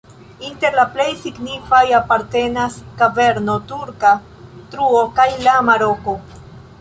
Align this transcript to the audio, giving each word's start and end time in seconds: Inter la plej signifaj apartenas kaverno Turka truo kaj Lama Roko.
Inter 0.45 0.77
la 0.77 0.83
plej 0.93 1.09
signifaj 1.25 1.81
apartenas 1.97 2.77
kaverno 3.01 3.57
Turka 3.73 4.15
truo 4.73 5.03
kaj 5.21 5.27
Lama 5.49 5.77
Roko. 5.85 6.17